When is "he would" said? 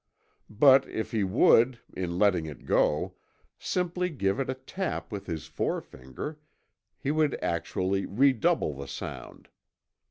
1.11-1.79, 6.97-7.37